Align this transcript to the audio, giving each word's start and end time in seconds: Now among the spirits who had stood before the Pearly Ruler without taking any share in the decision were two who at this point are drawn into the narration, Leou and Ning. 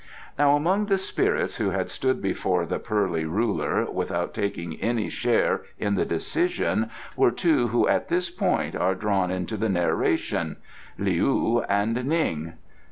Now 0.39 0.55
among 0.55 0.87
the 0.87 0.97
spirits 0.97 1.57
who 1.57 1.69
had 1.69 1.91
stood 1.91 2.23
before 2.23 2.65
the 2.65 2.79
Pearly 2.79 3.23
Ruler 3.25 3.85
without 3.85 4.33
taking 4.33 4.81
any 4.81 5.09
share 5.09 5.61
in 5.77 5.93
the 5.93 6.05
decision 6.07 6.89
were 7.15 7.29
two 7.29 7.67
who 7.67 7.87
at 7.87 8.09
this 8.09 8.31
point 8.31 8.75
are 8.75 8.95
drawn 8.95 9.29
into 9.29 9.57
the 9.57 9.69
narration, 9.69 10.57
Leou 10.97 11.63
and 11.69 12.03
Ning. 12.03 12.53